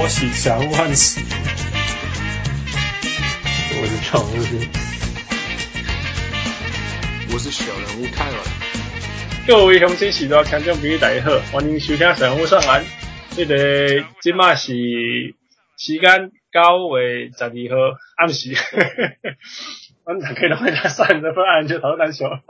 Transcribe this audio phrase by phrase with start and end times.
[0.00, 1.20] 我是小人物汉斯，
[3.80, 4.34] 我是常务，
[7.32, 8.38] 我是小人物泰文。
[9.44, 12.84] 各位乡亲喜多听众朋友大家好，欢迎收听小人物上篮。
[13.30, 14.72] 这个今麦是
[15.76, 18.54] 时间九月十二号暗时，
[20.04, 22.40] 我们大家拢会来散这份案就讨论小。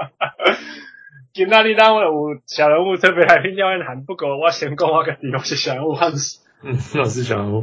[1.32, 6.46] 今仔日咱有小人物特别来宾廖彦涵，不过我先讲我个地方是小人物汉斯。
[6.62, 7.62] 嗯，我是小人物，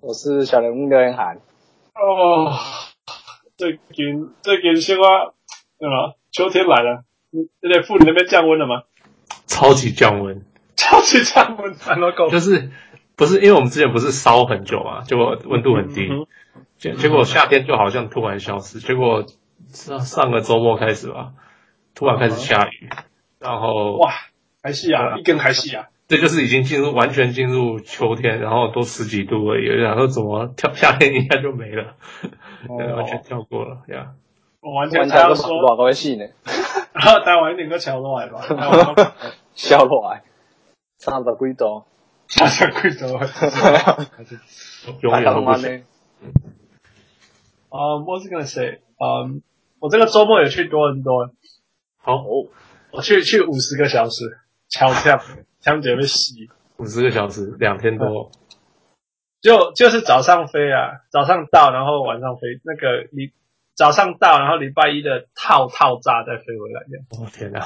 [0.00, 1.36] 我是小人物刘彦涵。
[1.94, 2.58] 哦，
[3.56, 5.26] 最近最近说话，
[5.78, 6.16] 什么？
[6.32, 8.82] 秋天来了，你那边富里那边降温了吗？
[9.46, 12.28] 超级降温，超级降温，什么够？
[12.28, 12.72] 就是
[13.14, 16.08] 不是因为我们之前不是烧很久嘛，结果温度很低，
[16.76, 19.26] 结、嗯、结果夏天就好像突然消失，结果
[19.68, 21.34] 上上个周末开始吧，
[21.94, 23.04] 突然开始下雨，嗯、
[23.38, 24.10] 然后哇，
[24.60, 25.86] 还是啊，一根还是啊。
[26.10, 31.94] 这就是已经进入完全进入秋天，然后都十几度而已，然后怎么跳夏天一下就没了，
[32.68, 34.14] 哦、完全跳过了呀！
[34.60, 36.24] 我完全猜到说多少个戏呢？
[36.92, 38.40] 然后台湾一点都敲落来吧，
[39.54, 40.24] 敲落来，
[40.98, 41.84] 差不几度，
[42.26, 43.06] 差不几度，
[45.02, 45.84] 永远都不行。
[47.68, 49.42] 啊，我是跟你说，嗯，
[49.78, 51.30] 我这个周末也去多伦多，
[52.02, 52.20] 好，
[52.90, 54.24] 我去去五十个小时，
[54.68, 55.20] 敲跳。
[55.60, 58.30] 枪姐被洗五十个小时，两天多，
[59.40, 62.60] 就就是早上飞啊，早上到，然后晚上飞。
[62.64, 63.32] 那个礼
[63.74, 67.04] 早上到，然后礼拜一的套套炸再飞回来这样。
[67.12, 67.60] 哦天哪，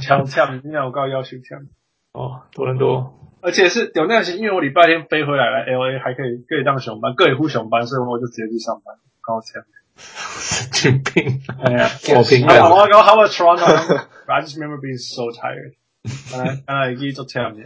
[0.00, 1.66] 枪枪，今天我告要求枪。
[2.14, 8.96] 哦，多伦多，而且是有那个是因为我礼拜天飞回来了，L A 还可以可以当熊班，各以护熊班，所以我就直接去上班。
[9.20, 9.64] 高枪，
[9.96, 11.40] 神经病。
[11.64, 12.60] 哎呀，我平安。
[12.70, 15.74] 我我 How was Toronto？I just remember being so tired.
[16.02, 17.62] 刚才刚才已经做这样子。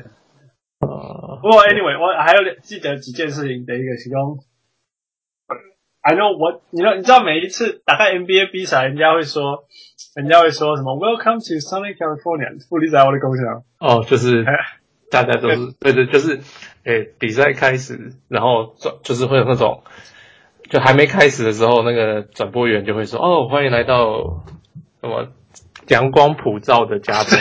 [0.81, 4.39] 呃，不过 anyway，我还有记得几件事情的一个其中
[6.03, 9.65] ，I know 我，你知道你知道每一次打开 NBA 比赛，人家会说，
[10.15, 13.65] 人家会说什么 Welcome to Sunny California，富里在我的故乡。
[13.79, 14.45] 哦，就是
[15.11, 16.41] 大家都是对对，就是
[16.85, 19.83] 诶，比赛开始，然后转就是会有那种，
[20.69, 24.45] 就还没开始的时候，那个转播员就会说，哦，欢迎来到
[25.01, 25.29] 什么。
[25.89, 27.37] 阳光普照的加州，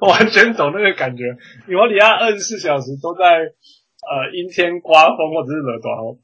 [0.00, 1.36] 完全懂那个感觉。
[1.66, 6.18] 佛里亚二十四小时都在呃阴天、刮风或者是冷风，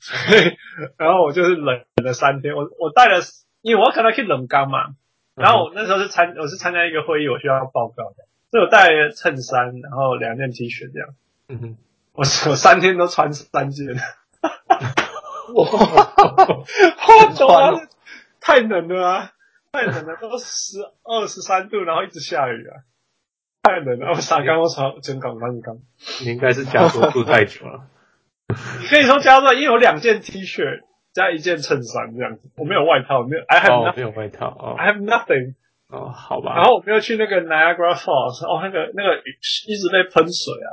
[0.00, 0.56] 所以
[0.96, 2.54] 然后我就是冷了三天。
[2.54, 3.20] 我我带了，
[3.62, 4.94] 因为我可能去冷岗嘛。
[5.34, 11.08] 然后我那时候是参我是参加一个会议，我需要报告的，所以我带了衬衫，然后两件 T 恤这样。
[11.48, 11.76] 嗯哼，
[12.12, 13.86] 我我三天都穿三件。
[15.54, 17.72] 哇，好冻啊！
[18.40, 19.32] 太冷了啊！
[19.72, 22.84] 太冷了，都十二十三度，然后一直下雨啊！
[23.62, 25.78] 太冷了，我傻刚我操，真刚刚刚。
[26.20, 27.88] 你应该是加州住太久了。
[28.80, 30.82] 你可以说加州，因为有两件 T 恤
[31.14, 35.54] 加一件衬衫这样子，我没有外套，没有，I have、哦、没有外套哦，I have nothing。
[35.88, 36.54] 哦，好吧。
[36.54, 39.22] 然后我没有去那个 Niagara Falls，哦，那个那个
[39.66, 40.68] 一直被喷水啊。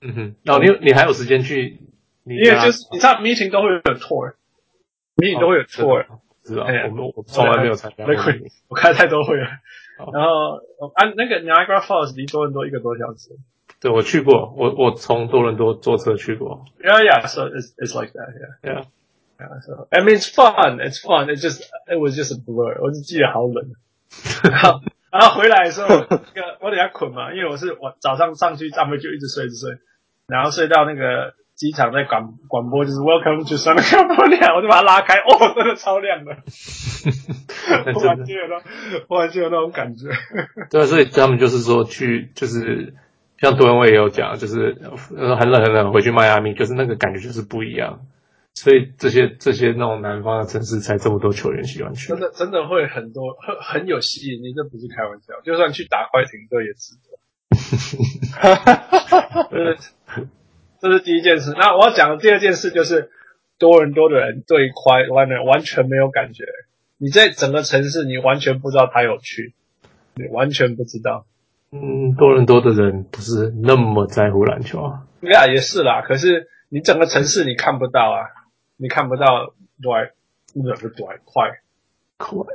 [0.00, 1.80] 嗯哼，哦，你你还有时间去？
[2.24, 6.06] 因为就是你知道，meeting 都会有 tour，meeting 都会有 tour。
[6.46, 8.14] 是啊，我们我从来没有参加过。
[8.68, 9.48] 我开太多会了。
[10.12, 10.56] 然后
[10.94, 13.30] 啊，那个 Niagara Falls 离多伦多一个多小时。
[13.80, 16.64] 对，我去过，我我从多伦多坐车去过。
[16.82, 17.26] Yeah, yeah.
[17.26, 18.34] So it's it's like that.
[18.34, 18.84] Yeah, yeah.
[19.38, 19.60] Yeah.
[19.62, 20.80] So I mean, it's fun.
[20.80, 21.28] It's fun.
[21.28, 22.80] It just it was just a blur.
[22.82, 23.72] 我只记得好冷。
[24.50, 29.78] 然后然后回来的时候，那个我等下困嘛，因为我是我早上上去，上面就一直睡一直睡，
[30.26, 31.34] 然后睡到那个。
[31.54, 36.32] 机场在广广播就是 Welcome to California，我就把它拉开，哦，真的超亮的，
[37.94, 38.60] 我完全有那，
[39.08, 40.08] 我完全有那种感觉。
[40.70, 42.94] 对，所以他们就是说去，就是
[43.38, 44.76] 像多伦多也有讲，就是
[45.38, 48.00] 很冷很冷，回去迈阿密，就是那个感觉就是不一样。
[48.54, 52.08] 所以这些这些那种南方的城市才这么多球员喜欢去。
[52.08, 55.34] 真的真的会很多，很很有吸引力，这不是开玩笑。
[55.44, 57.08] 就算去打快艇队也值得。
[60.84, 61.54] 这是第一件事。
[61.56, 63.08] 那我要讲的第二件事就是，
[63.58, 66.44] 多伦多的人对 Kawhi Leonard 完全没有感觉。
[66.98, 69.54] 你在整个城市，你完全不知道它有趣，
[70.14, 71.24] 你完全不知道。
[71.72, 75.06] 嗯，多伦多的人不是那么在乎篮球啊。
[75.22, 76.02] 对啊，也是啦。
[76.02, 78.28] 可是你整个城市你看不到啊，
[78.76, 80.10] 你看不到 Dwight
[80.54, 81.60] 那个 Dwight 快。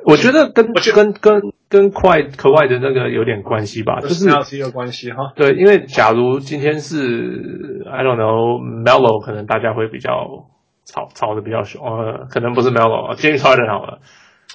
[0.05, 5.33] 我觉得跟我觉得跟跟跟快可外的那个有点关系吧，就是有关系哈。
[5.35, 10.47] 对，因为假如今天是 I don't know Melo，可能大家会比较
[10.85, 13.99] 吵吵的比较凶，呃，可能不是 Melo，James Harden 好了。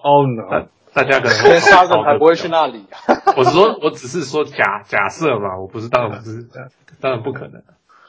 [0.02, 0.66] Oh no！
[0.92, 2.86] 大家可能会哈登还不会去那里。
[3.36, 6.48] 我是说，我只是说假假设嘛，我不是当然不是，
[7.00, 7.62] 当然不可能。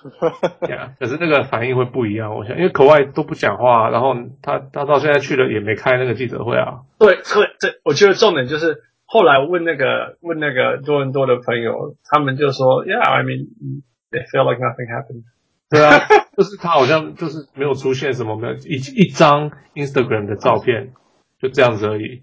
[0.69, 6.81] yeah, 可是那个反应会不一样，我想，因为口外都不讲话，然后他他到现在去了也没开那个记者会啊。
[6.99, 7.23] 对，对，
[7.59, 13.47] 这我觉得重点就是后来问那个问那个多伦多的朋友，他们就说，Yeah，I mean
[14.11, 15.23] they feel like nothing happened。
[15.69, 16.05] 对啊，
[16.37, 20.93] 就是他好像就是没有出现什么，没有一一张 Instagram 的照片，
[21.41, 22.21] 就这样子而已。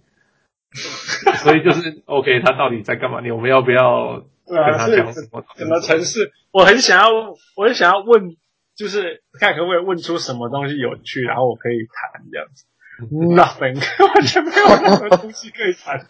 [1.42, 3.20] 所以就是 OK，他到底在干嘛？
[3.20, 4.22] 你我们要不要？
[4.52, 5.22] 对啊，是
[5.56, 6.30] 什么城市？
[6.50, 7.08] 我很想要，
[7.56, 8.36] 我很想要问，
[8.76, 12.66] 就是看可不可以问出什么东西有趣，然后我可以谈这样子。
[13.10, 13.80] Nothing，
[14.14, 16.06] 完全没有任何东西可以谈，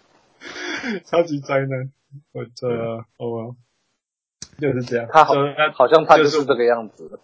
[1.04, 1.92] 超级灾难。
[2.32, 2.66] 我这
[3.16, 3.54] 哦，
[4.58, 5.08] 就是这样。
[5.10, 5.34] 他好，
[5.74, 7.20] 好像他就是这个样子。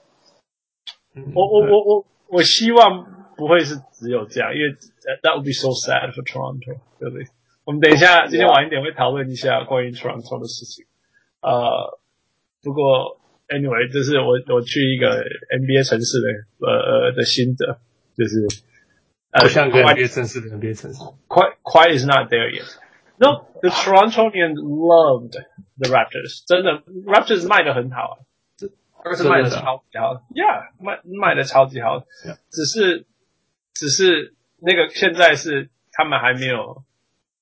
[1.35, 4.71] 我我我我我希望不会是只有这样，因为
[5.23, 7.27] that would be so sad for Toronto，对不对？
[7.65, 10.87] 我们等一下今天晚一点会讨论一下关于 Toronto 的事情。
[11.41, 11.99] 呃，
[12.63, 17.79] 不过 anyway，这是我我去一个 NBA 城市的呃呃的心得，
[18.17, 18.47] 就是
[19.31, 21.01] 呃像个 NBA 城市的 NBA 城市。
[21.29, 22.67] Quite quite is not there yet.
[23.21, 25.33] No, the Torontonians loved
[25.79, 26.45] the Raptors.
[26.47, 28.19] 真的，Raptors 卖的很好，
[28.57, 28.69] 这
[29.03, 30.15] 而是卖的超级好。
[30.31, 32.05] Yeah，卖卖的超级好。
[32.51, 33.07] 只是
[33.75, 36.85] 只是那个现在是他们还没有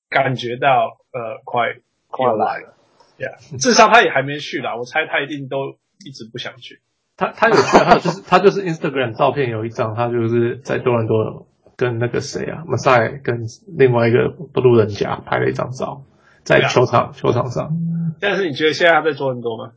[0.09, 1.77] 感觉到呃快
[2.07, 2.76] 快来了。
[3.17, 6.81] Yeah，至少他也还没去啦，我猜他一定都一直不想去。
[7.15, 16.03] 他他有去，他就是他就是 Instagram 照片有一张，他就是在多伦多跟那个谁啊，Masai 跟另外一个不路人甲拍了一张照，
[16.43, 17.17] 在球场 Yeah.
[17.17, 17.75] 球场上。
[18.19, 19.73] 但是你觉得现在他在多伦多吗？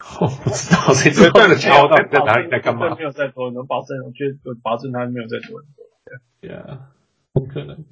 [0.20, 2.94] 我不知道，谁知道的桥到底在哪里，在干嘛？
[2.94, 5.84] 没有在多伦多，保证，我觉得我保证他没有在多伦多。
[6.42, 6.78] Yeah，
[7.34, 7.84] 很可能。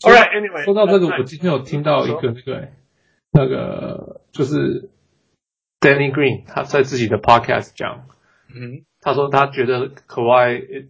[0.00, 2.68] All right，Anyway，说到这个，我今天有听到一个那个。
[3.38, 4.90] 那个就是
[5.78, 8.08] Danny Green，他在自己的 podcast 讲，
[8.52, 10.88] 嗯，他说他觉得 Kawhi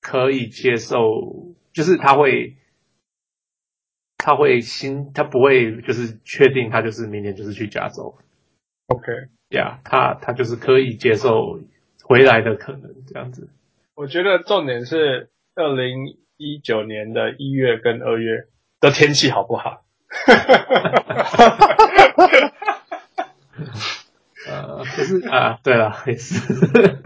[0.00, 2.56] 可以接受，就是他会，
[4.16, 8.16] 他会心，他不会就是确定他就是明年就是去加州
[8.86, 11.60] ，OK，呀他他就是可以接受
[12.02, 13.50] 回来的可能这样子。
[13.94, 18.46] 我觉得重点是二零一九年的一月跟二月
[18.80, 19.84] 的天气好不好？
[20.08, 22.54] 哈哈哈哈哈！
[24.48, 26.38] 呃，可是啊，对了，也是。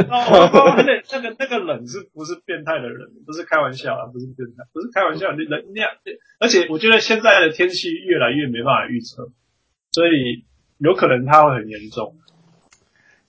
[0.09, 3.11] 哦，那那个那个冷是不是变态的冷？
[3.27, 5.33] 不是开玩笑啊，不是变态，不是开玩笑。
[5.33, 5.91] 你冷那样，
[6.39, 9.31] 而且我觉得现在的天气越来越没办法预测，
[9.91, 10.45] 所以
[10.79, 12.15] 有可能它会很严重。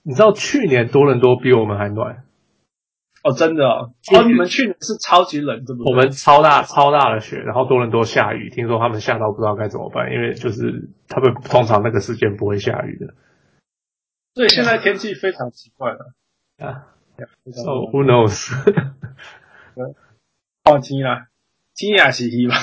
[0.03, 2.23] 你知道去年多伦多比我们还暖？
[3.23, 3.93] 哦，真的哦！
[4.13, 5.91] 哦，你们去年是超级冷，对不对？
[5.91, 13.13] 我们超大超大的雪，然后多伦多下雨，听说他们下到不知道该怎么办，因为就是他们通常那个时间不会下雨的。
[14.35, 16.13] 所以现在天气非常奇怪了
[16.57, 16.89] 啊
[17.45, 18.51] ！So who knows？
[20.65, 21.27] 哦，天啦，
[21.75, 22.57] 天也是希望，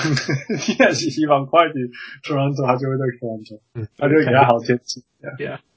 [0.59, 1.87] 天也是希望 快点
[2.23, 3.61] ，Toronto 他就会在 Toronto，
[3.97, 5.03] 他就会给他好天气。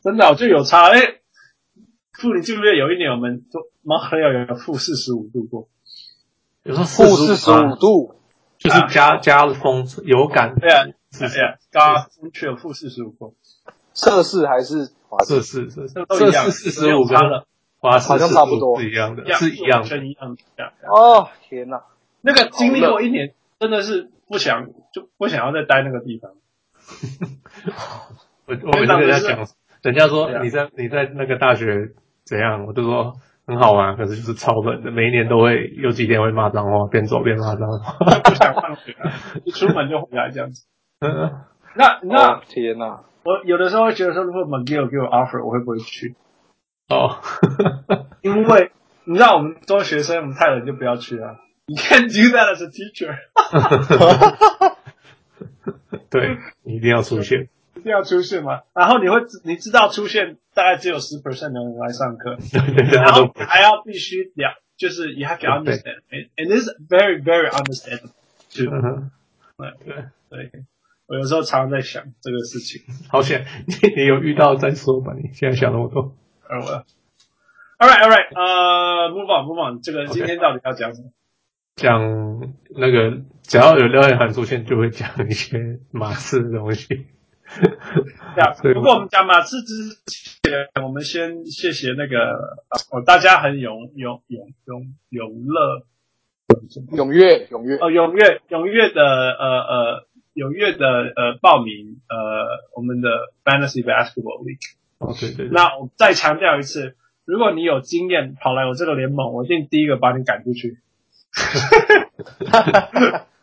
[0.02, 1.22] 真的，我就有差诶。
[2.14, 5.68] 负，你记不记得有一年我们都马上要有负四十五度过？
[6.62, 8.14] 有时候负四十五度，
[8.56, 10.54] 就是加加风有感。
[10.54, 13.34] 对啊，对啊，加风去有负四十五度。
[13.92, 14.86] 摄氏还是
[15.26, 15.70] 摄氏？
[15.70, 17.18] 摄氏摄氏四十五跟
[17.80, 20.88] 华氏好像差不多是一样的，是一样的，一样的。
[20.88, 21.82] 哦，天哪！
[22.22, 26.32] 那个经历过一年，真的是不想就不想要再待那个地方。
[28.46, 29.46] 我我跟人家讲，
[29.82, 31.92] 人家说你在你在那个大学。
[32.24, 32.64] 怎样？
[32.66, 33.14] 我就说
[33.46, 37.92] 很好玩，可是就是超冷的，每一年都会有几天会骂脏话，边走边骂脏话。
[38.20, 38.96] 不想放学，
[39.44, 40.66] 一出门就回来这样子。
[41.00, 41.44] 嗯，
[41.76, 43.04] 那那天哪！
[43.24, 46.14] 我有的时候会觉得说，如果 McGill 给我 offer，我会不会去？
[46.88, 47.16] 哦，
[48.22, 48.70] 因为
[49.04, 51.38] 你知道，我们作为学生，我们太冷就不要去了。
[51.66, 53.16] You can't do that as a teacher。
[56.10, 57.48] 对，你一定要出现。
[57.88, 58.62] 要出现嘛？
[58.74, 62.36] 然后你会你知道出现大概只有十 percent 的人来上课，
[62.92, 68.12] 然后还要必须两，就是 you have to understand，and it is very very understandable。
[68.54, 68.66] 对
[69.84, 70.64] 对对，
[71.06, 72.82] 我有时候常常在想这个事情。
[73.08, 76.14] 好险，你 你有遇到再说吧，你现在想那么多。
[76.48, 76.84] 呃，我
[77.78, 81.10] ，All right all right，呃，move on move on，这个今天到底要讲什么？
[81.76, 87.06] 讲那个只要有廖烨涵出现，就会讲一些马刺的东西。
[88.74, 89.74] 不过我们讲马刺之
[90.06, 92.16] 前，我们先谢谢那个
[92.90, 95.84] 哦，大家很踊踊踊踊踊乐，
[96.90, 102.16] 踊跃踊跃哦，踊跃踊跃的呃呃踊跃的呃报名呃
[102.74, 103.08] 我们的
[103.44, 104.58] Fantasy Basketball Week。
[104.98, 105.48] 哦对对。
[105.50, 110.78] 那我再强调一次，如果你有经验跑来我这个联盟，我一定第一个把你赶出去。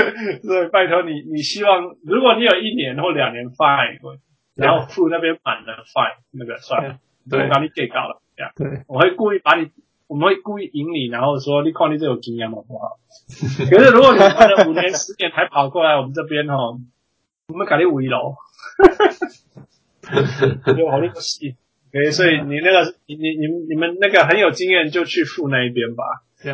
[0.42, 3.98] 所以拜托你，你希望如果你有一年或两年 fine，
[4.54, 6.98] 然后付那边满了 fine，那个算了，
[7.30, 8.52] 我把你给搞了，这样。
[8.56, 9.70] 对，我会故意把你，
[10.06, 12.98] 我们会故意引你，然后说你看你这有经验好不好？
[13.70, 16.78] 可是如果你玩了五年、十年才跑过来我们这边哦，
[17.48, 18.36] 我们赶紧围楼。
[20.76, 21.56] 有好那个戏
[21.90, 26.04] ，OK，所以你那个你你你你们那个很有经验就去付那一边吧。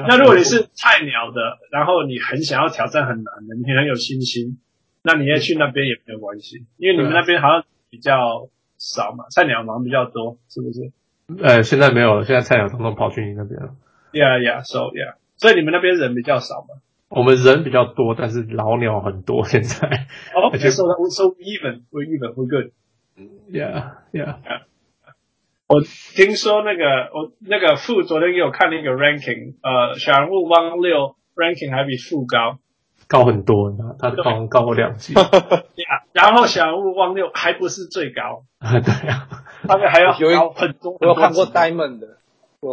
[0.08, 4.58] 那如果你是菜鸟的，然后你很想要挑战很难的，你很有信心，
[5.02, 10.92] 那你也去那边也没有关系，因为你们那边好像比较少嘛，菜鸟忙比较多，是不是？
[11.42, 13.74] 呃，现在没有了，现在菜鸟统统跑去你那边了。
[14.12, 16.80] Yeah, yeah, so yeah，所以你们那边人比较少嘛？
[17.08, 19.44] 我们人比较多，但是老鸟很多。
[19.44, 22.72] 现在哦， okay, so so even, we're even, we're good.
[23.50, 24.36] Yeah, yeah.
[25.68, 25.80] 我
[26.14, 32.58] 听说那个我那个副昨天给我看了一个 ranking，呃，小人物汪六 ranking 还比副高，
[33.08, 35.14] 高很多，他他高高我两级。
[36.12, 39.28] 然后小人物汪六还不是最高，啊，对啊，
[39.66, 40.98] 他们还要高很多。
[41.00, 42.18] 我有看过 diamond 的，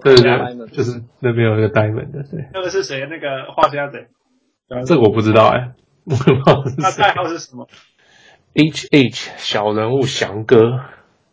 [0.04, 2.50] 对对对，就是那边有一个 diamond 的，对。
[2.54, 3.08] 那个是谁？
[3.10, 4.08] 那个画家的？
[4.86, 5.72] 这个我不知道哎，
[6.06, 6.64] 我不知道。
[6.82, 7.68] 他代号是什么
[8.54, 10.82] ？H H 小人物翔哥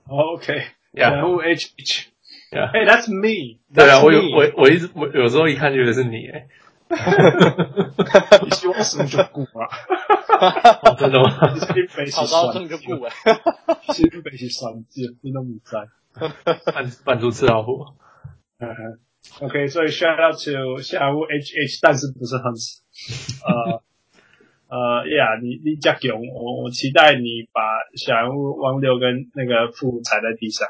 [0.06, 0.62] ，OK，
[0.96, 3.58] 小人物 H H，Hey，that's me。
[3.74, 6.48] 对啊，我有我我一直我有时候一看就觉得是你哎，
[8.42, 9.68] 你希望什么就顾啊？
[10.98, 11.30] 真的吗？
[11.30, 13.12] 好高兴就顾哎，
[13.92, 15.86] 新北是三届，你都不在，
[16.72, 17.84] 扮扮猪吃老虎。
[19.40, 23.82] ，OK，所以 shout out to 小人物 H H，但是不是很呃。
[24.68, 27.62] 呃呀，你你加勇，我我期待你把
[27.94, 30.66] 小人物汪六跟那个副踩在地上，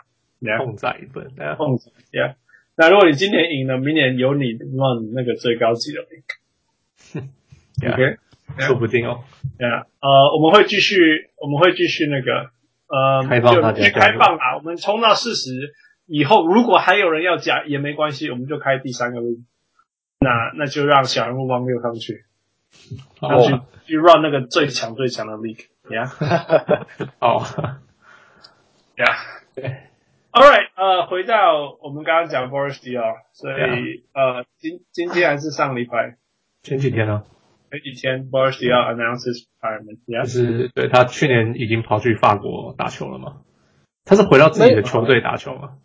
[0.59, 2.35] 碰在一份，碰在呀。
[2.77, 8.19] 那如果你今年赢了，明年有你让那个最高级的那个，OK，
[8.59, 9.25] 说不定哦。
[9.59, 12.51] 对啊，呃，我们会继续，我们会继续那个，
[12.89, 14.57] 呃，开放大家，开放啊。
[14.57, 15.75] 我们冲到四十
[16.07, 19.39] 以后，如果还有人要加也没关系，我们就开第三个位。
[20.19, 22.25] 那那就让小人物汪六上去。
[23.23, 23.53] 然后去
[23.87, 26.07] 去 run 那个最强最强的 league，yeah，
[27.21, 27.41] 哦
[28.97, 29.17] ，yeah，
[29.55, 29.77] 对
[30.37, 36.19] ，all right，呃，回到我们刚刚讲 Boris Diaw，所以呃，今今天还是上礼拜，
[36.63, 37.25] 前几天呢？
[37.71, 43.41] 前几天 Boris Diaw announces retirement，就是对他去年已经跑去法国打球了嘛？
[44.05, 45.79] 他是回到自己的球队打球吗？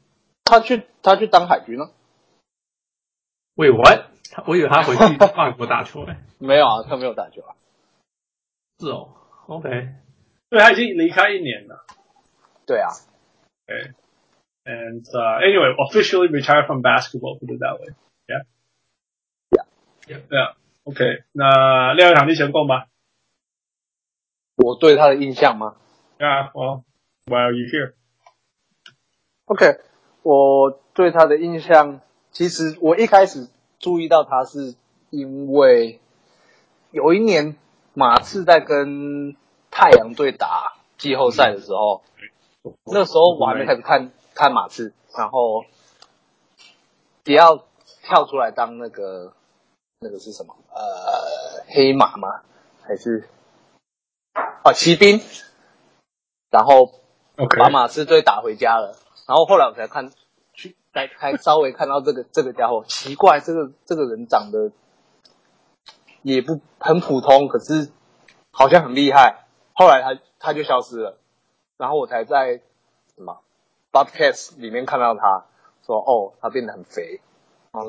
[0.43, 1.91] 他去他去当海军了
[3.55, 4.12] ？Wait what？
[4.34, 7.55] 他我以为他回去法国打球诶、欸， 没有啊，他没有打球啊。
[8.79, 9.13] 是哦
[9.48, 9.70] ，OK，
[10.50, 11.86] 对，他已经离开一年了。
[12.65, 12.89] 对啊。
[13.67, 13.93] Okay.
[14.65, 17.94] And uh, anyway, officially retired from basketball, put it that way.
[18.30, 18.44] Yeah.
[19.51, 19.65] Yeah.
[20.08, 20.22] Yeah.
[20.30, 20.53] Yeah.
[20.84, 22.88] OK，那廖一堂你先讲吧。
[24.56, 25.75] 我对他的印象吗
[26.20, 26.51] ？Yeah.
[26.51, 26.84] Well,
[27.25, 27.94] why are you here?
[29.46, 29.80] OK，
[30.24, 32.01] 我对他的印象，
[32.32, 33.50] 其实我一开始。
[33.82, 34.75] 注意到他是
[35.10, 36.00] 因为
[36.91, 37.56] 有一年
[37.96, 39.36] 马刺在跟
[39.72, 42.03] 太阳队打季后赛的时候，
[42.86, 45.65] 那时候我还没开始看看马刺，然后
[47.25, 47.65] 也要
[48.03, 49.33] 跳出来当那个
[50.00, 50.55] 那个是什么？
[50.73, 52.41] 呃，黑马吗？
[52.81, 53.29] 还是
[54.33, 55.21] 啊骑兵？
[56.50, 56.91] 然后
[57.57, 58.97] 把马刺队打回家了，
[59.27, 60.11] 然后后来我才看。
[60.53, 64.71] 去，才才稍微看到这个这个家伙，奇怪，这个这个人长得
[66.23, 67.89] 也不很普通，可是
[68.51, 69.45] 好像很厉害。
[69.73, 71.17] 后来他他就消失了，
[71.77, 72.61] 然后我才在
[73.15, 73.39] 什么
[73.91, 75.45] Bobcast 里面看到他
[75.86, 77.21] 说，哦，他变得很肥。
[77.71, 77.81] 啊，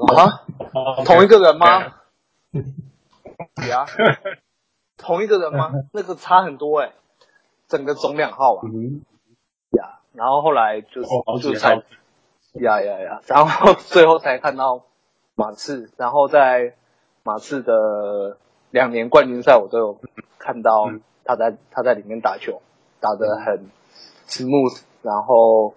[1.05, 1.95] 同一个人吗？
[3.55, 3.87] 对啊，
[4.97, 5.73] 同一个人吗？
[5.93, 6.95] 那个差很多哎、欸，
[7.69, 8.63] 整个总两号啊。
[8.65, 9.03] 嗯。
[9.71, 11.09] 呀，然后后来就是
[11.43, 11.83] 就才。
[12.61, 13.23] 呀呀呀！
[13.29, 14.85] 然后最后才看到
[15.35, 16.75] 马刺，然后在
[17.23, 18.37] 马刺的
[18.71, 19.99] 两年冠军赛，我都有
[20.39, 20.91] 看到
[21.25, 22.61] 他在他在里面打球，
[23.01, 23.71] 打得很
[24.29, 25.73] smooth，然后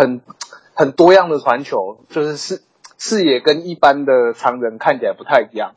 [0.00, 0.22] 很
[0.72, 2.62] 很多样的传球，就是视
[2.98, 5.74] 视野跟一般的常人看起来不太一样，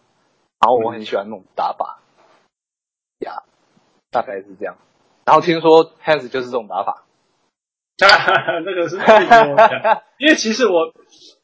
[0.62, 2.00] 然后我很喜欢那种打法。
[3.20, 3.44] 呀，
[4.12, 4.78] 大概是这样。
[5.26, 7.04] 然后听说 Hans 就是这种打法。
[8.00, 8.96] 哈哈哈，那个是，
[10.20, 10.94] 因为其实我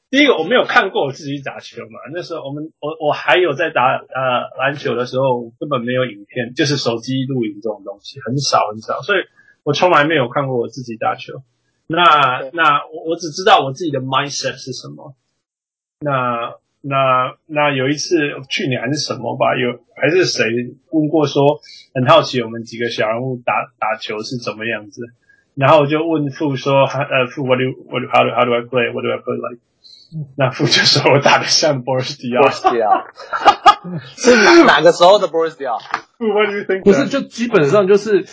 [0.10, 9.20] 第一个我没有看过我自己打球嘛，那时候我们我我还有在打呃篮球的时候，根本没有影片，就是手机录影这种东西很少很少，所以
[9.64, 11.44] 我从来没有看过我自己打球。
[11.92, 12.04] 那
[12.54, 15.16] 那我我只知道我自己的 mindset 是什么。
[16.00, 18.16] 那那那有一次
[18.48, 20.46] 去年还是什么吧，有还是谁
[20.92, 21.60] 问过说
[21.96, 25.02] 很好奇我们几个小人物打打球是怎么样子，
[25.56, 29.60] 然后我就问傅说，呃傅 what do what how do how do I play what do I play like？
[30.38, 32.50] 那傅就说我打的像 Boris Diaw。
[32.50, 33.04] Boris Diaw
[34.16, 35.80] 是哪哪个时候的 Boris Diaw？
[36.18, 36.84] 傅 what do you think？
[36.84, 38.26] 不是，就基本上就是，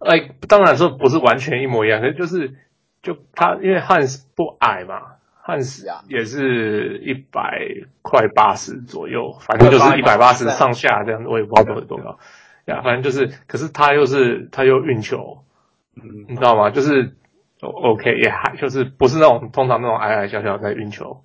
[0.00, 2.54] 哎，当然说不是完全一模一样，可是就是
[3.02, 5.14] 就他因为汉斯不矮嘛。
[5.48, 7.68] 汉斯也是一百
[8.02, 12.18] 快八十左右，反正就是一百八十上下这样，我也不知道多多高。
[12.64, 15.44] 呀，反正就是，可是他又是他又运球，
[15.94, 16.70] 嗯，你知道吗？
[16.70, 17.14] 就是
[17.60, 21.22] OK 也还就是不是那种通常那种矮矮小小在运球，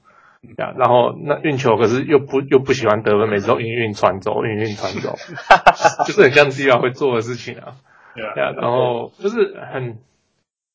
[0.55, 5.15] 呀，然后那运球可是又不又不喜欢得分，每次都运运传走，运运传走，
[6.05, 7.73] 就是很像 Diaw 会做的事情啊。
[8.13, 9.97] 对啊，然后就是很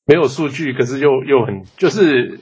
[0.06, 2.40] 没有数据，可是又又很就是。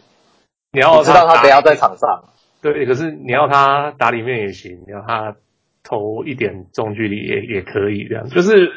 [0.76, 2.24] 你要知道他得要在场上，
[2.60, 5.36] 对，可是你要他打里面也行，你要他
[5.84, 8.28] 投一点中距离也也可以，这样。
[8.28, 8.72] 就是，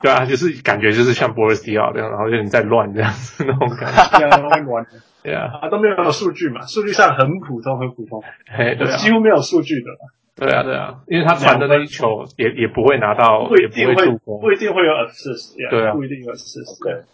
[0.00, 4.86] 对啊，就是感觉就是像 Boris Diaw 这样，然后就你在乱这样子那种感觉，这样会乱，
[5.22, 9.90] 对啊，他都没有数据嘛，数据上很普通，很普通，哎，对啊，几乎没有数据的，
[10.34, 17.04] 对啊，对啊，因为他传的那一球也也不会拿到，不一定会助攻，不一定会有 assist，对啊，不一定有 assist，对。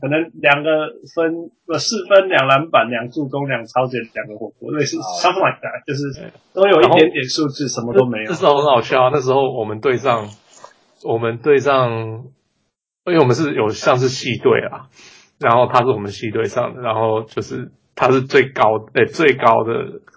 [0.00, 8.24] 可能两个分呃四分两篮板两助攻两超截两个火锅类似 something like that，就是都有一点点数字，什么都没有。
[8.28, 9.10] 那时候很好笑啊！
[9.12, 10.26] 那时候我们队上，
[11.04, 11.90] 我们队上，
[13.06, 14.90] 因为我们是有像是系队啊，
[15.38, 19.72] 然后他是我们系队上的，然后就是他是最高诶、欸、最高的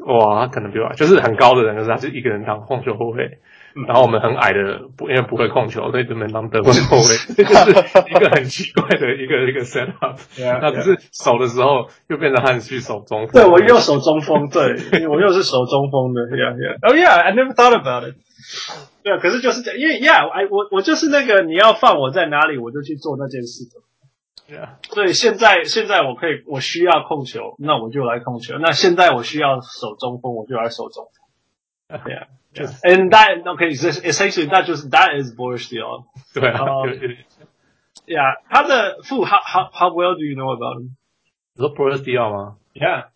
[0.05, 3.39] 哇，他可能比我就是很高的人，可是他是一个人当控球后卫。
[3.87, 7.03] 然后我们很矮的，不因为不会控球，所以只能当得分后卫，
[7.35, 7.71] 这就是
[8.09, 10.19] 一个很奇怪的一个一个 set up。
[10.61, 13.31] 那只是守的时候又变成汉斯去守中锋。
[13.31, 16.21] 对，我又守中锋，对，我又是守中锋的。
[16.31, 16.87] Yeah, yeah.
[16.87, 18.15] Oh yeah, I never thought about it.
[19.03, 23.81] 对，可是就是这样，因为 Yeah，我我我就是那个你要放我在哪里，我就去做那件事的。
[24.53, 24.69] Yeah.
[24.93, 28.55] 所以现在现在我可以，我需要控球，那我就来控球。
[28.59, 31.20] 那现在我需要守中锋，我就来守中锋。
[31.90, 32.26] Yeah.
[32.52, 36.04] 就 and that okay, essentially that 就是 that is Boris Diaw。
[36.34, 40.90] 对 啊，对呀，他的父 how how how well do you know about him？
[41.54, 42.56] 你说 Boris Diaw 吗？
[42.74, 43.08] Yeah，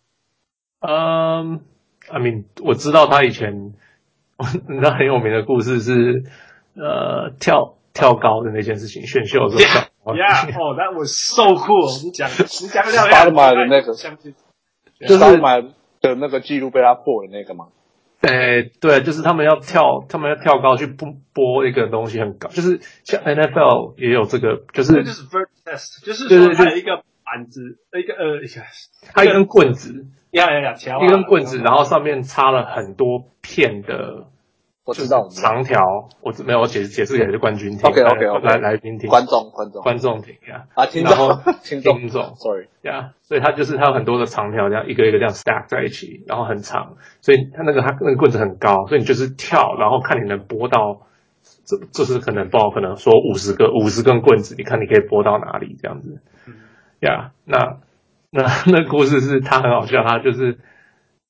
[0.79, 1.61] 嗯、
[2.09, 3.73] um,，I mean 我知道他以前，
[4.69, 6.23] 你知道很有名的故事是
[6.75, 10.13] 呃跳跳高的那件事情，选秀的时候。
[10.13, 12.05] Yeah， 哦、oh,，that was so cool 你。
[12.05, 17.67] 你讲你讲的巴尔马的那个，就是巴尔马的那个记录被他破的那个吗？
[18.22, 28.40] 诶，对，就是他们要跳，他们要跳高去播播一个东西很高，就是像 NFL 也有这个，就是就是 vert test，就是说它有一个板子，一个呃，
[29.12, 34.26] 它一根棍子，呀呀呀，一根棍子，然后上面插了很多片的，
[34.86, 35.82] 我知道，长条，
[36.22, 39.82] 我没有，我解释解释给冠军听，OK OK OK，来来宾听，观众观众。
[39.82, 51.00] 观众听呀，啊，听众 听众，Sorry，呀，所以它就是它有很多的长条，这样一个一个这样 stack 在一起，然后很长，所以它那个它那个棍子很高，所以你就是跳，然后看你能拨到，
[51.64, 56.20] 这这是可能不好，可能说五十个五十根棍子，你看你可以拨到哪里这样子，
[57.00, 57.78] 呀，那
[58.30, 60.58] 那那故事是他很好笑，他就是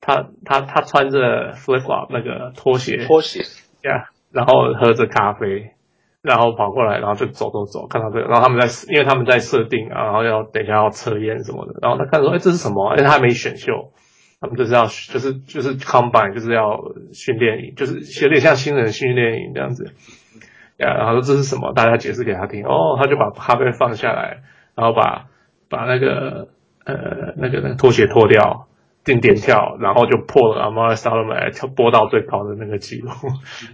[0.07, 3.43] 他他他穿着 flip flop 那个拖鞋拖鞋。
[3.83, 5.71] 呀，然后喝着咖啡，
[6.23, 12.97] 然后跑过来，然后就走走走，看到这个，然后他们在，因为他们在设定啊，然后要等一下要测验什么的，然后他看说，哎，这是什么？
[12.97, 13.93] 因为他还没选秀，
[14.41, 16.81] 他们就是要，就是就是 combine，就是要
[17.13, 19.93] 训练营，就是有点像新人训练营这样子。
[20.79, 21.73] 呀，然后说这是什么？
[21.73, 22.65] 大家解释给他听。
[22.65, 24.43] 哦，他就把咖啡放下来，
[24.75, 25.27] 然后把
[25.71, 26.49] 把那个
[26.85, 28.67] 呃那个那个拖鞋脱掉。
[29.07, 33.11] 定点跳，然后就破了 Amar'e Stoudemire 跳波到最高的那个记录，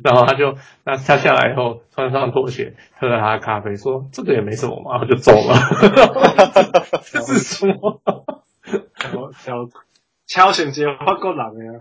[0.05, 5.55] 然后他就那他下来以后穿上拖鞋，喝了他的咖啡，说这个也没什么嘛，然后就走了。
[7.03, 8.03] 这是什么？
[8.95, 9.68] 敲敲
[10.27, 11.81] 敲醒节发过人呀！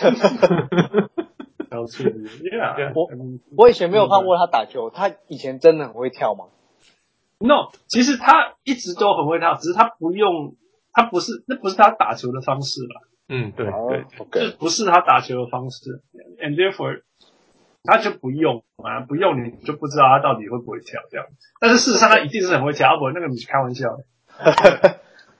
[1.68, 3.08] 敲醒，Yeah，我
[3.56, 6.44] 我以前没有看过他打球，他以前真的很会跳吗
[7.38, 10.54] ？No，其实他一直都很会跳，只是他不用。
[10.94, 13.02] 他不是，那不是他打球的方式吧。
[13.28, 16.02] 嗯，对对，OK，这不是他打球的方式
[16.40, 17.02] ，and therefore
[17.82, 21.26] 他就不用啊，不用你就不知道他到底会不会跳这样。
[21.58, 24.04] 但是事实上他一定是很会跳，不，那个你是开玩笑的。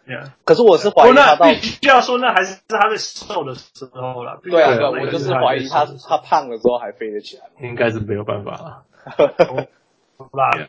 [0.06, 0.30] Yeah.
[0.44, 4.40] 可是我是怀疑他到，必须要说那还是他在瘦的时候了。
[4.42, 8.84] 对啊，我就是怀疑他他胖了之后还飞得起来，应该是没有办法了。
[10.16, 10.68] 好啦，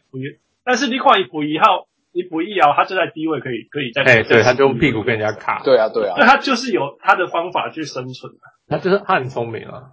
[0.66, 1.88] 但是你看伊肥以后。
[2.16, 4.02] 你不一摇，他就在低位可以可以在。
[4.04, 5.62] 哎，对，他就用屁股跟人家卡。
[5.66, 6.16] 对啊，对啊。
[6.18, 8.40] 那他就是有他的方法去生存的。
[8.70, 9.92] 他就是他很聪明啊，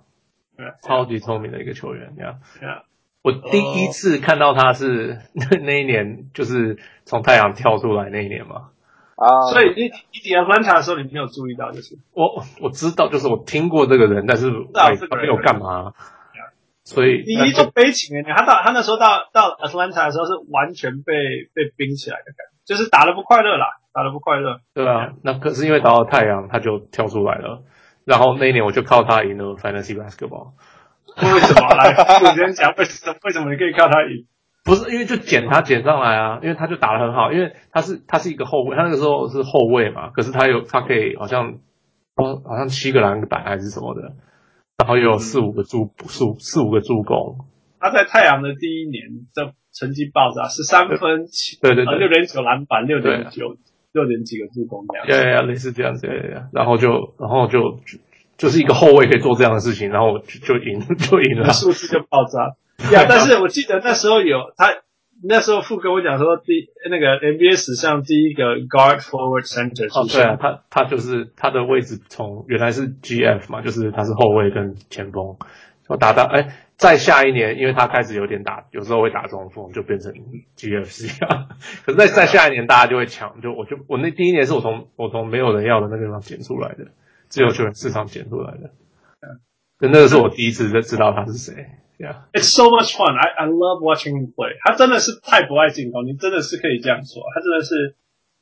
[0.57, 2.39] 对啊，超级聪明的一个球员，这样。
[2.61, 2.85] 对啊。
[3.23, 8.71] 我第一次看到他是那那一年，就是从太阳跳出来那一年嘛。
[9.17, 9.51] 啊。
[9.51, 15.93] 所以你你底下观察的时候，你没有注意到，就是我我知道，就是我听过这个人，但是我没有干嘛。
[16.85, 21.15] 所以第一就悲情哎，他到他那时候到到 Atlanta 的时候是完全被
[21.55, 24.61] 被冰起来的感觉，就是打得不快乐啦，打得不快乐。
[24.75, 27.63] 对啊，那可是因为打到太阳，他就跳出来了，
[28.05, 30.53] 然后那一年我就靠他赢了 Fantasy Basketball。
[31.17, 31.95] 为什么来？
[32.25, 33.17] 我先讲为什么？
[33.23, 34.27] 为什么你可以靠他赢？
[34.65, 41.59] 不是因为就捡他捡上来啊，因为他就打得很好，因为他是他是一个后卫，他那个时候是后卫嘛，可是他有他可以好像
[42.17, 44.13] 哦好像七个篮板还是什么的。
[44.79, 47.39] 然后又有四五个助四五四五个助攻。
[47.81, 53.57] 他在太阳的第一年，的成绩爆炸，十三分七对对对六点九篮板，六点九
[53.93, 55.07] 六点几个助攻这样。
[55.07, 56.07] 对呀，类似这样子。
[56.07, 57.81] 对呀，然后就然后就
[58.37, 62.57] 就是一个后卫可以做这样的事情，然后就就赢就赢了，数字就爆炸。
[62.91, 64.83] 呀，但是我记得那时候有他。
[65.25, 75.37] 那时候傅跟我讲说，第那个 NBA 史上第一个 guard forward center 哦，对啊，他他就是他的位置从原来是 GF 嘛，就是他是后卫跟前锋，
[75.87, 80.13] 我打到哎，再下一年，因为他开始有点打，有时候会打中锋，就变成
[80.57, 81.47] GFC 啊。
[81.87, 86.89] 可是再再下一年，大家就会抢，就我就我那第一年是我从我从没有人要的那个地方捡出来的，
[87.29, 88.71] 自由球员市场捡出来的，
[89.21, 89.39] 嗯，
[89.93, 91.67] 那个是我第一次就知道他是谁。
[91.99, 93.15] Yeah, it's so much fun.
[93.15, 94.57] I I love watching him play.
[94.65, 97.23] 他真的是太不爱进攻，你真的是可以这样说。
[97.33, 97.95] 他真的是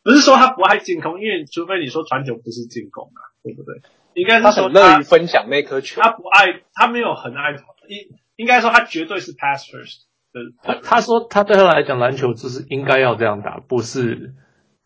[0.03, 3.83] 不是说他不爱进攻，因为除非你说传球不是进攻啊，对不对？
[4.15, 6.01] 应该是说他，他很乐于分享那颗球。
[6.01, 7.53] 他不爱，他没有很爱，
[7.89, 10.41] 应应该说他绝对是 pass first 的。
[10.63, 14.33] 他他说他对他来讲篮球就是应该要这样打，不是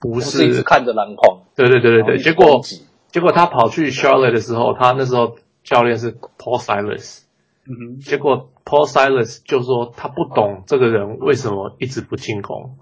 [0.00, 1.44] 不是，不是一直看着篮筐。
[1.54, 2.18] 对对对对对。
[2.18, 2.60] 结果
[3.06, 7.23] 结果他跑去 Charlotte 的时候，他那时候教练是 Paul Silas。
[7.66, 12.76] 嗯哼，结果 Paul Silas 就说他不懂这个人为什么一直不进攻，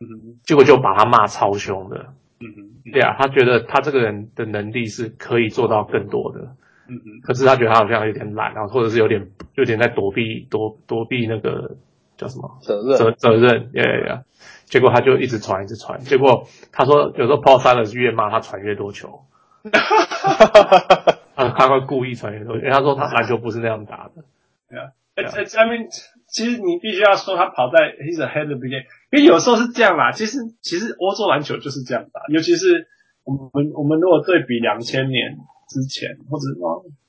[0.00, 6.54] 嗯哼，结果就把他骂超凶的，嗯哼，对啊，他觉得他这个人的能力是可以做到更多的，
[6.88, 11.76] 嗯哼，可是他觉得他好像有点懒，然后或者是有点有点在躲避躲躲避那个
[12.16, 12.58] 叫什么？
[12.62, 12.96] 责任。
[12.96, 14.22] 责责任，对呀，
[14.66, 19.24] 结果他就一直传一直传，结果他说有时候 Paul Silas 越骂他传越多球。
[21.38, 24.24] 他他会故意传越多，因为他说他篮球不是那样打的。
[24.68, 25.86] 对啊，I mean，
[26.26, 30.10] 其实你必须要说他跑在 he's ahead of the game，因为有时候是这样啦。
[30.10, 32.88] 其实其实欧洲篮球就是这样打，尤其是
[33.22, 36.44] 我们我们如果对比两千年之前，或者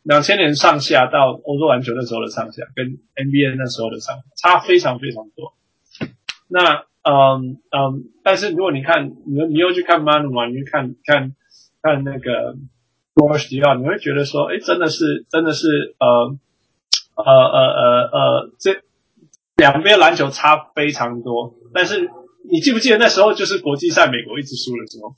[0.04, 5.54] 两千年上下到欧洲篮球那时候的上下，跟 NBA 那时候的上下差非常非常多。
[6.48, 11.34] 那嗯嗯，但是如果你看你你又去看 Manu 嘛，你去看看
[11.82, 12.56] 看那个。
[13.14, 15.68] Boris Diaw，你会觉得说，哎，真的是，真的是，
[16.00, 16.38] 呃，
[17.16, 18.82] 呃，呃，呃，呃，这
[19.56, 21.56] 两边篮球差非常多。
[21.74, 22.10] 但是
[22.50, 25.14] 你记不记得那时候就是国际赛，美国一直输了什么？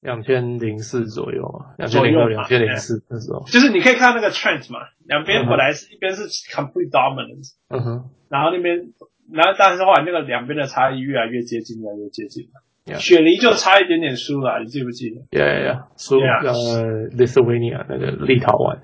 [0.00, 3.44] 两千零四左右啊，两千零六、两千零四那时候。
[3.46, 8.92] 就是你可以看那个 trend 嘛，两边本来是一边是 complete dominance，嗯哼，然后那边，
[9.30, 12.64] 然后但是后来那个两边的差异越来越接近，越来越接近了。
[12.98, 18.80] 雪梨就差一点点输了，你记不记得？Yeah, yeah, 输呃，Lithuania 那个立陶宛。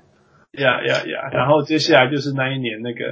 [0.53, 1.33] Yeah, yeah, yeah。
[1.35, 3.05] 然后接下来就是那一年那个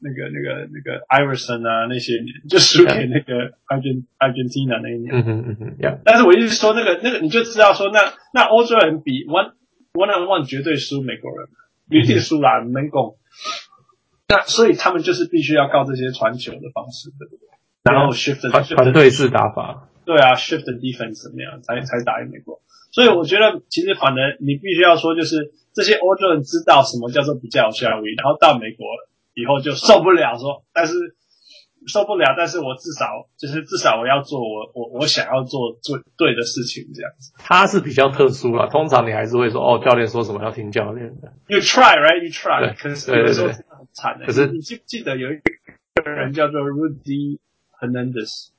[0.00, 5.14] 那个那个那个 Iverson 啊那些年，就输给那个 Argent Argentina 那一年。
[5.14, 5.98] 嗯哼嗯哼，Yeah。
[6.04, 8.00] 但是我一直说那个那个，你就知道说那
[8.32, 9.52] 那欧洲人比 one
[9.92, 11.48] one on one 绝对输美国人，
[11.90, 13.16] 一定输啦，能攻。
[14.28, 17.53] 那所以他们就是必须要靠这些传球的方式，对不对？
[17.84, 22.62] 然后 shift 团团队式打法，对啊，shift defense 怎么样才才打赢美国？
[22.90, 28.86] 所以我觉得其实反正你必须要说，就是这些欧洲人知道什么叫做比较有效率，然后到美国
[29.34, 30.94] 以后就受不了说，但是
[31.86, 37.34] 受不了，但是我至少就是至少我要做我我我想要做最对的事情这样子。
[37.36, 41.34] 他是比较特殊了，通常你还是会说哦，教练说什么要听教练的。
[41.48, 42.74] You try right, you try。
[42.74, 44.24] 可是有的时候真的很惨的。
[44.24, 47.38] 可是你记不记得有一个人叫做 Rudy？Fernandez，Rudy
[47.84, 48.50] Fernandez，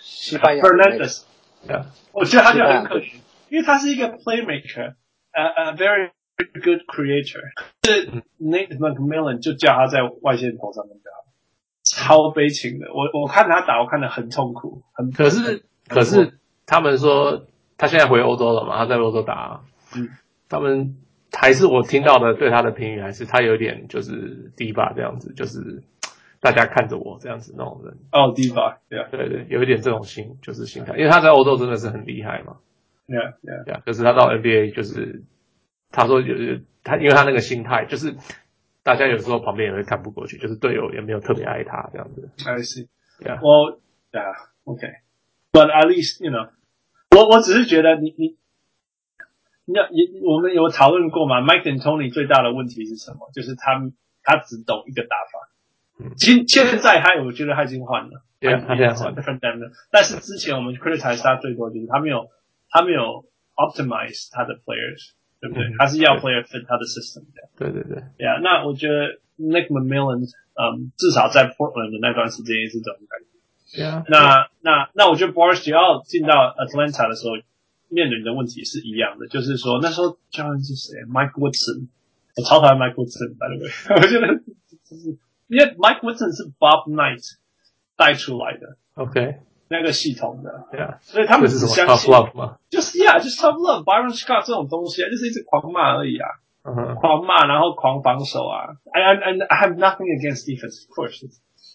[0.00, 1.22] 西班牙 Fernandez，
[2.12, 4.94] 我觉得他就很可惜，因为他是一个 playmaker，
[5.32, 7.40] 呃呃，very good creator。
[7.82, 8.06] 是
[8.40, 11.10] Nate McMillan 就叫他在外线投上面打，
[11.82, 12.86] 超悲情的。
[12.94, 15.10] 我我看他打，我看的很痛苦，很。
[15.10, 18.78] 可是可是他们说他现在回欧洲了嘛？
[18.78, 19.62] 他在欧洲打，
[19.96, 20.10] 嗯，
[20.48, 20.96] 他们
[21.32, 25.82] 还是我听到的对他的评语还是他有点就是低吧这样子，就是。
[26.44, 27.96] 大家看着我这样子那种人。
[28.12, 32.58] 哦，Diva，对啊，对对，有一点这种心就是心态，因为他在欧洲真的是很厉害嘛。
[33.06, 33.82] 对啊，对啊，对啊。
[33.86, 35.24] 可是他到 NBA 就是，
[35.90, 38.14] 他说有他，因为他那个心态就是，
[38.82, 42.28] 大家有时候旁边也会看不过去，就是队友也没有特别爱他这样子。
[42.44, 42.88] I see。
[43.40, 43.80] 我，
[44.12, 44.28] 对啊
[44.64, 46.50] ，OK，but at least you know，
[47.16, 48.36] 我我只是觉得你你。
[49.64, 53.30] 那也我们有讨论过嘛？Mike D'Antoni 最大的问题是什么？
[53.32, 53.80] 就是他
[54.22, 55.48] 他只懂一个打法。
[55.98, 59.72] 嗯，现现在他我觉得他已经换了，对，他现在换了。
[59.90, 62.28] 但是之前我们 criticize 他最多就是他没有
[62.70, 65.64] 他没有 optimize 他的 players，对不对？
[65.78, 67.48] 他是要 player fit 他的 system 的。
[67.56, 68.02] 对对对。
[68.18, 73.76] 对啊，那我觉得 Nick McMillan，嗯，至少在 Portland 的那段时间也是这种感觉。
[73.76, 74.04] 对啊。
[74.08, 77.34] 那那那我觉得 Boris 只要进到 Atlanta 的时候。
[77.90, 81.86] 面临的问题是一样的，就是说那时候教练是谁？Mike Woodson，
[82.34, 83.70] 我超讨厌 Mike Woodson，by the way，
[84.02, 84.34] 我觉得
[84.82, 85.16] 就是
[85.47, 87.23] 因为 Mike Woodson 是 Bob Knight
[87.95, 92.11] 带出来的，OK，那个系统的，Yeah，所以他们只相信，
[92.69, 96.27] 就是 Yeah，就是 Tough Love，Byron Scott 这种东西啊，就是一直狂骂而已啊，
[96.63, 96.95] uh huh.
[96.95, 101.19] 狂骂然后狂防守啊，I I I have nothing against defense，of course，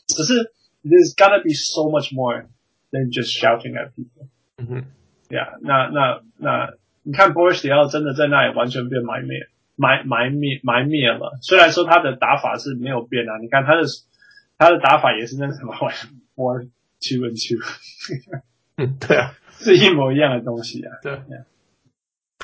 [0.07, 0.53] 只是
[0.85, 2.47] There's gotta be so much more
[2.91, 4.29] than just shouting at people，
[4.59, 4.85] 嗯哼。
[5.31, 9.49] 呀，yeah, 那那那，你看 Boris Diaw 真的在那里完全被埋灭，
[9.80, 11.40] 埋埋灭埋灭了。
[11.42, 13.84] 虽然说他的打法是没有变啊，你看他的
[14.58, 15.96] 他的打法也是那什么玩
[16.36, 17.64] Four Two and Two，
[18.76, 20.92] 嗯， 对啊， 是一模一样的东西啊。
[21.02, 21.22] 对.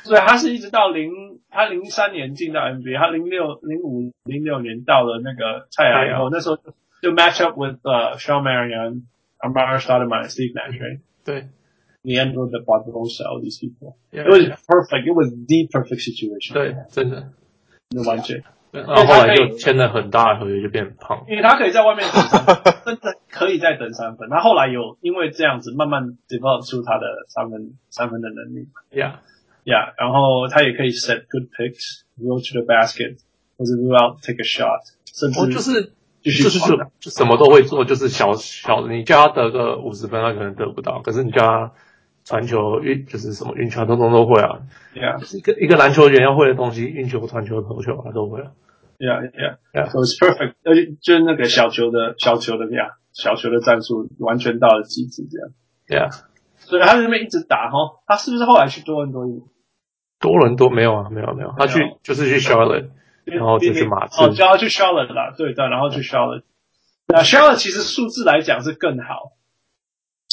[0.02, 6.56] 所以他是一直到零，他零三年进到 NBA，他零六零五零六年到了那个太阳以后，那时候
[7.02, 11.48] 就 match up with 呃、uh, Shawn Marion，Amar'e Stoudemire，Steve Nash，对。
[12.06, 13.96] Leandro Barbosa, all these people.
[14.12, 14.56] Yeah, it was yeah.
[14.68, 15.08] perfect.
[15.08, 16.54] It was the perfect situation.
[16.54, 17.32] 对，真的，
[18.06, 18.44] 完全。
[18.70, 21.24] 然后后来就签了很大的合约，就变胖。
[21.28, 24.28] 因为他可以在外面等三分，真的可以再等三分。
[24.28, 28.68] 他后来有因为这样子慢慢 develop 出他的三分三分的能力。
[28.92, 29.16] Yeah,
[29.64, 29.94] yeah.
[29.98, 33.18] 然后他也可以 set good picks, go to the basket,
[33.56, 35.92] 或者 go out take a shot，甚至就是
[36.22, 41.00] 就是就就什么都会做，就是小小你叫他得个五十分，他可能得不到。
[41.00, 41.72] 可是你叫他
[42.26, 44.58] 传球运就是什么运球，通通都会啊。
[44.94, 48.50] Yeah，一个一个篮球员要会的东西，运球、传球、投球，他都会啊。
[48.98, 49.90] Yeah, yeah, yeah.
[49.90, 50.54] So it's perfect.
[50.64, 56.08] 而且就是那个小球的小球的呀，小球的战术完全到了极致，这样。
[56.08, 56.12] Yeah，
[56.58, 58.00] 所以他在那边一直打哈。
[58.06, 59.24] 他是不是后来去多伦多？
[60.18, 62.88] 多伦多没有啊，没有没有，他去就是去 Charlotte，
[63.24, 64.24] 然后就去马刺。
[64.24, 66.42] 哦，叫他去 Charlotte 啦，对对，然后去 Charlotte。
[67.06, 69.32] 那 Charlotte 其实数字来讲是更好。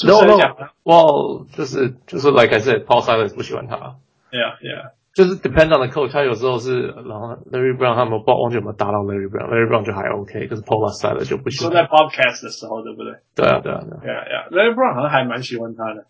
[0.06, 0.38] No no，
[0.84, 3.98] 哇，就是就是 like I said，Paul Silas 不喜欢他。
[4.32, 11.30] Yeah yeah，就是 depend on the coach，他有时候是，然后 Larry Brown 他们不忘记有没有打到 Larry Brown，Larry Brown 就还 OK，可是 Paul Silas
[11.30, 11.72] 就不喜欢。
[11.72, 13.14] 说在 Bobcats 的时候，对不对？
[13.36, 14.02] 对啊对啊对啊。
[14.04, 16.06] Yeah yeah，Larry Brown 好像还蛮喜欢他的。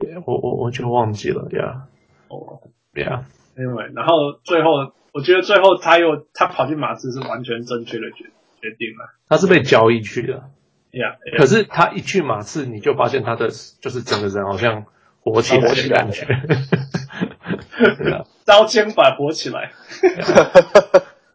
[0.00, 1.82] Yeah, 我我我就忘记了，Yeah。
[2.28, 2.60] 哦
[2.94, 3.24] ，Yeah。
[3.56, 8.24] Anyway，然后最后我觉得最后他又他跑去马刺是完全正确的决
[8.60, 9.14] 决定了。
[9.28, 10.44] 他是被交易去的。
[10.92, 11.38] Yeah, yeah.
[11.38, 13.48] 可是他一去马刺，你就发现他的
[13.80, 14.86] 就是整个人好像
[15.20, 16.26] 活起来的感觉，
[18.44, 19.70] 招肩膀活起来，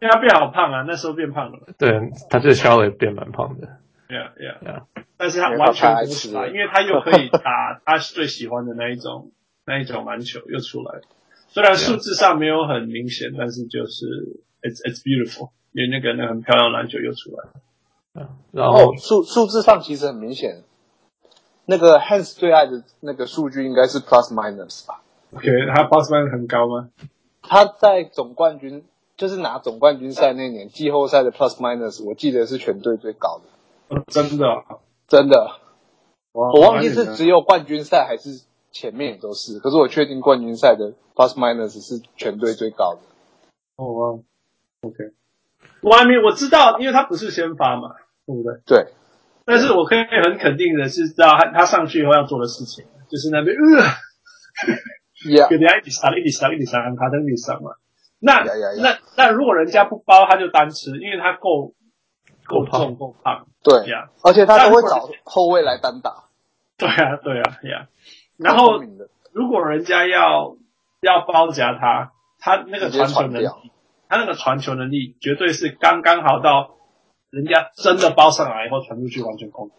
[0.00, 1.60] 因为他变好胖啊，那时候变胖了。
[1.78, 1.90] 对，
[2.28, 3.78] 他这个稍微变蛮胖的。
[4.08, 4.82] Yeah, yeah, yeah.
[5.16, 9.32] 但是他完全不起来，因为他又可以打他最喜欢的那一种
[9.66, 11.00] 那一种篮球又出来。
[11.48, 14.04] 虽然数字上没有很明显，但是就是
[14.60, 17.52] it's it's beautiful，因为那个那个很漂亮篮球又出来了。
[18.52, 20.62] 然后数数字上其实很明显，
[21.64, 25.02] 那个 Hans 最爱的那个数据应该是 plus minus 吧
[25.34, 26.88] ？OK，他 plus minus 很高吗？
[27.42, 28.84] 他在总冠军
[29.16, 33.96] 就是拿总冠军赛那年季后赛的 plus minus，我记得是全队最高的。
[33.96, 34.64] 哦、真的、啊，
[35.06, 35.50] 真的，
[36.32, 43.00] 我忘记是只有冠军赛还是前面也都是，可是我确定冠军赛的 plus minus 是全队最高的。
[43.76, 44.18] 哦哇
[44.82, 44.96] ，OK，
[45.82, 47.94] 我还没我知道，因为他不是先发嘛。
[48.26, 48.60] 对不对？
[48.66, 48.92] 对，
[49.44, 57.70] 但是我可以很肯定的是，知道他他上去以后要做的事情，就是那边呃， 给人家一直上，一直上，一直上，他等于上嘛。
[58.18, 58.82] 那 yeah, yeah, yeah.
[58.82, 61.74] 那那如果人家不包，他就单吃，因为他够
[62.46, 63.46] 够重够胖。
[63.62, 66.24] 对呀，而且他都会找后卫来单打。
[66.76, 67.86] 对啊，对啊，呀。
[68.36, 68.82] 然后
[69.32, 70.56] 如果人家要
[71.00, 73.46] 要包夹他，他那个传球能力，
[74.08, 76.72] 他那个传球能力绝对是刚刚好到。
[77.30, 79.70] 人家真的包上来以后传出去完全空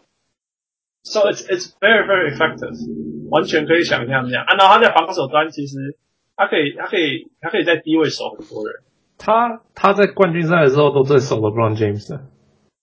[1.04, 4.44] ，so it's it's very very effective，完全可以想象这样。
[4.46, 5.98] 啊，然后他在防守端其实
[6.36, 8.84] 他可以他可以他可以在低位守很多人。
[9.18, 12.26] 他他在冠军赛的时候都在守 LeBron James 的。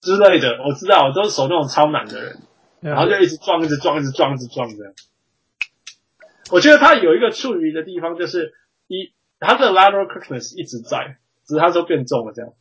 [0.01, 2.37] 之类的，我知道，我都是守那种超难的人，
[2.81, 4.93] 然后就一直撞，一直撞，一直撞，一直撞这样。
[6.51, 8.53] 我觉得他有一个处于的地方，就是
[8.87, 12.53] 一他的 lateral quickness 一直在，只是他都变重了这样。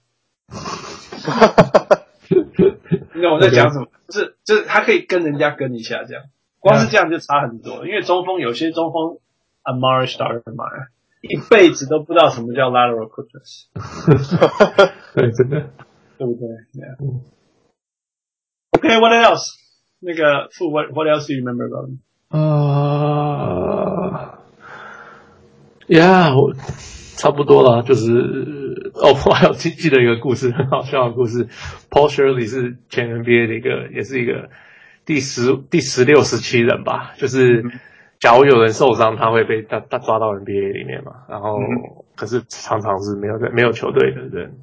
[3.14, 3.86] 你懂我在讲什么？
[4.08, 6.24] 就是就是他可以跟人家跟一下这样，
[6.60, 7.86] 光是这样就差很多。
[7.86, 9.18] 因为中锋有些中锋
[9.62, 10.88] Amari Stoudemire
[11.22, 13.66] 一辈子都不知道什么叫 lateral quickness。
[15.14, 15.70] 对，真的，
[16.18, 16.96] 对不对？Yeah.
[18.72, 19.54] Okay, what else？
[20.00, 21.98] 那个 Fu，what what else do you remember about him？
[22.28, 22.38] 啊，
[25.86, 26.52] 呀，我
[27.16, 28.10] 差不多了，就是
[28.94, 31.46] 哦，我还有记记得一个故事，很好笑的故事。
[31.90, 34.50] Paul Shirley 是前 NBA 的一个，也是一个
[35.04, 37.14] 第十、第十六、十七人吧。
[37.16, 37.64] 就是
[38.18, 41.12] 假如有人受伤，他会被他他抓到 NBA 里面嘛。
[41.28, 41.58] 然后，
[42.16, 44.58] 可是常常是没有在没有球队的人。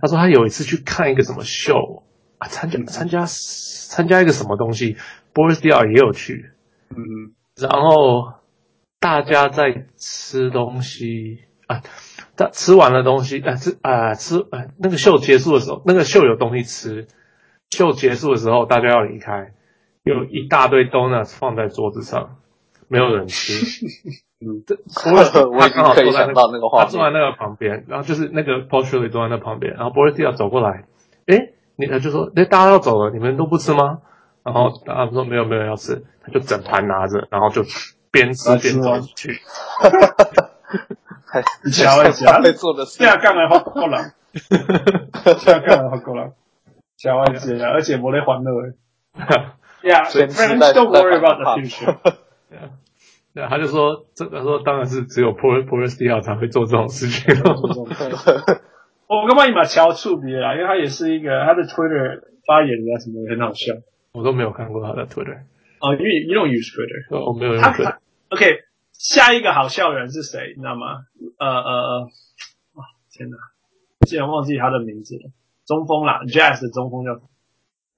[0.00, 2.02] 他说他有一次去看一个什么秀
[2.38, 4.96] 啊，参加参加参加一个什么东西
[5.34, 6.50] ，Boris Diaw 也有去。
[6.90, 8.34] 嗯，然后
[8.98, 11.40] 大家在吃东西
[11.70, 11.82] 啊，
[12.36, 17.06] 他吃完了东西啊，吃啊吃啊，那个秀结束的时候，那个秀有东西吃，
[17.70, 19.52] 秀结束的时候大家要离开，
[20.02, 22.38] 有一大堆 donuts 放在桌子上，
[22.88, 23.52] 没有人吃。
[24.42, 24.64] 嗯，
[25.52, 30.86] 我刚好坐在那个画，他坐在那个旁边，然后就是那个 Shirley 坐在那旁边，然后 Boris Diaw 走过来，
[31.26, 33.98] 诶，你他就说，诶，大家要走了，你们都不吃吗？
[34.42, 37.62] 然后他们说没有没有要吃，他就整盘拿着，然后就
[38.10, 39.38] 边吃边走出去。
[40.70, 41.70] 哈哈哈哈哈！
[41.72, 43.98] 小爱姐会做的事，这样干了好够了，
[45.42, 46.32] 这样干了好够了。
[46.96, 48.52] 小爱姐，而且我来欢乐。
[49.82, 51.96] Yeah, friends don't worry about the future.
[53.34, 57.34] 对，他就说，这他说当然是只有 Boris Diaw 才会做这种事情。
[59.06, 60.54] 我干嘛你把乔处别了？
[60.54, 63.74] 因为他也是一个他的 Twitter 发言啊什么很好笑。
[64.12, 65.42] 我都没有看过他的 Twitter。
[65.80, 67.96] 哦，因为 you don't use Twitter，我没有用 Twitter。
[68.30, 68.60] OK，
[69.00, 70.52] 下一个好笑的人是谁？
[70.54, 71.06] 你知道吗？
[71.38, 72.00] 呃呃呃，
[72.74, 73.38] 哇，天哪，
[74.06, 75.30] 竟然忘记他的名字了。
[75.64, 77.12] 中锋啦，Jazz 的中锋叫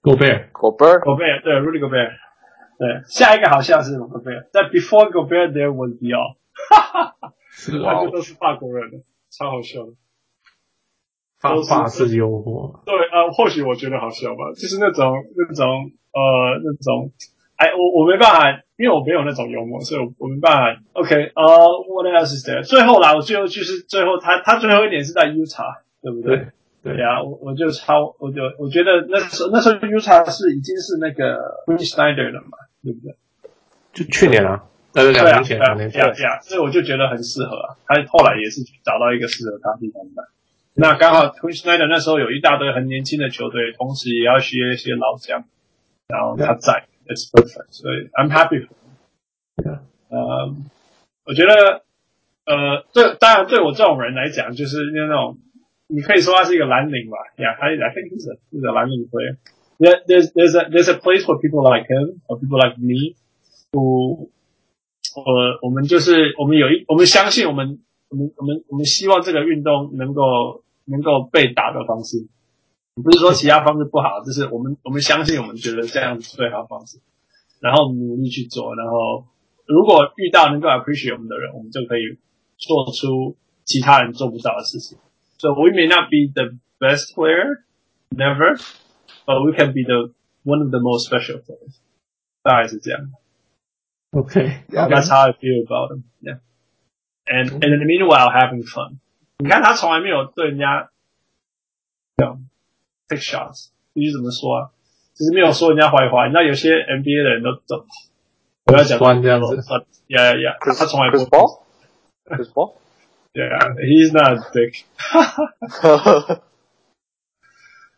[0.00, 2.12] Gobert，Gobert，对，Rudy Gobert。
[2.78, 6.36] 对，下一个好笑是 Gobert，在 Before Gobert there was Diaw，
[6.70, 6.80] 哈
[7.18, 9.94] 哈，是啊，这都是法国人的，超好笑的。
[11.40, 12.80] 法法式幽默。
[12.86, 15.90] 对，呃，或许我觉得好笑吧，就是那种那种。
[16.14, 16.20] 呃，
[16.62, 17.10] 那种，
[17.62, 20.82] 哎，我我没办法，因为我没有那种幽默，所以我我没办法。
[20.94, 22.64] OK，呃、uh,，What else is there？
[22.64, 26.48] 最后啦，我最后就是最后他他最后一点是在 Utah，对不对？
[26.82, 33.14] 对呀、啊，我我就超，我就我觉得那时候那时候 Utah 是已经是那个 Quin Snyder 了嘛，对不对？
[33.92, 37.78] 就去年啊，呃，两年前，两年前，对呀，所以我就觉得很适合啊。
[37.86, 40.26] 他后来也是找到一个适合他的地方的。
[40.74, 45.44] 那刚好 Quin Snyder 那时候有一大堆很年轻的球队，同时也要学一些老将。
[46.08, 49.78] 然后他在，It's perfect，所以 I'm happy for him。
[50.08, 50.54] 呃，
[51.24, 51.82] 我觉得，
[52.44, 55.38] 呃，对，当然对我这种人来讲，就是那种，
[55.86, 59.36] 你可以说他是一个蓝领吧，Yeah，他 I think he's a he's a 蓝领 player。
[59.78, 63.16] There's there's a there's a place for people like him or people like me
[63.72, 64.28] who，
[65.16, 72.28] 呃，我们就是我们有一我们相信我们我们我们我们希望这个运动能够能够被打的方式。
[73.01, 76.99] 不是说其他方式不好，就是我们我们相信，我们觉得这样子是最好的方式，
[77.59, 79.27] 然后努力去做，然后
[79.65, 82.17] 如果遇到能够 appreciate 我们的人，我们就可以
[82.57, 84.97] 做出其他人做不到的事情。
[85.37, 87.63] So we may not be the best player,
[88.09, 88.59] never,
[89.25, 90.13] but we can be the
[90.43, 91.77] one of the most special players.
[92.41, 93.11] 大概是这样。
[94.11, 96.03] Okay, that's how I feel about him.
[96.21, 96.39] Yeah,
[97.27, 98.97] and and in the meanwhile, having fun.
[99.37, 100.89] 你看他从来没有对人家
[103.12, 104.70] Take shots，必须怎么说啊？
[105.12, 106.24] 其实没有说人家坏话。
[106.26, 107.84] 你知道有些 NBA 的人都都，
[108.64, 109.54] 我要讲这样子。
[110.08, 110.78] Yeah, yeah, yeah.
[110.78, 111.18] 他从来不。
[111.18, 111.62] Chris Paul?
[112.24, 112.72] Chris Paul?
[113.34, 114.84] Yeah, he's not a dick.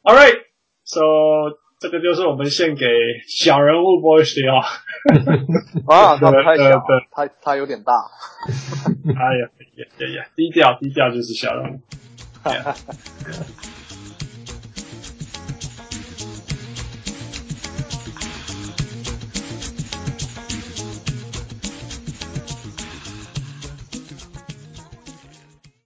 [0.03, 0.35] All right,
[0.83, 1.01] so
[1.79, 2.87] 这个就是我们献给
[3.29, 4.61] 小人物 Boris Diaw
[5.87, 7.93] 啊，他太小，他他有点大。
[9.15, 11.81] 哎呀，呀呀呀，低调低调就是小人物。
[12.45, 12.75] yeah.